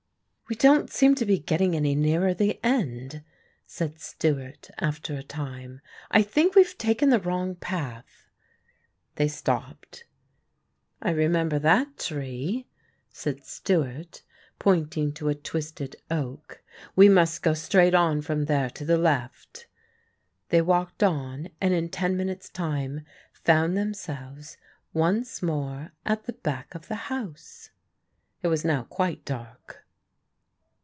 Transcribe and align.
"We 0.49 0.57
don't 0.57 0.91
seem 0.91 1.15
to 1.15 1.25
be 1.25 1.39
getting 1.39 1.77
any 1.77 1.95
nearer 1.95 2.33
the 2.33 2.59
end," 2.61 3.23
said 3.65 4.01
Stewart 4.01 4.69
after 4.79 5.15
a 5.15 5.23
time. 5.23 5.79
"I 6.11 6.23
think 6.23 6.55
we've 6.55 6.77
taken 6.77 7.09
the 7.09 7.21
wrong 7.21 7.55
path." 7.55 8.27
They 9.15 9.29
stopped. 9.29 10.03
"I 11.01 11.11
remember 11.11 11.57
that 11.59 11.97
tree," 11.97 12.67
said 13.13 13.45
Stewart, 13.45 14.23
pointing 14.59 15.13
to 15.13 15.29
a 15.29 15.35
twisted 15.35 15.95
oak; 16.11 16.61
"we 16.97 17.07
must 17.07 17.43
go 17.43 17.53
straight 17.53 17.93
on 17.93 18.21
from 18.21 18.43
there 18.43 18.69
to 18.71 18.83
the 18.83 18.97
left." 18.97 19.67
They 20.49 20.61
walked 20.61 21.01
on 21.01 21.47
and 21.61 21.73
in 21.73 21.87
ten 21.87 22.17
minutes' 22.17 22.49
time 22.49 23.05
found 23.31 23.77
themselves 23.77 24.57
once 24.93 25.41
more 25.41 25.93
at 26.05 26.25
the 26.25 26.33
back 26.33 26.75
of 26.75 26.89
the 26.89 26.95
house. 27.07 27.69
It 28.43 28.49
was 28.49 28.65
now 28.65 28.83
quite 28.83 29.23
dark. 29.23 29.77